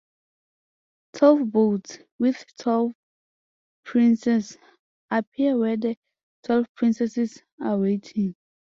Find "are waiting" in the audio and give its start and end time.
7.61-8.33